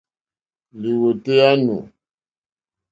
[0.81, 1.75] Lìwòtéyá á nù.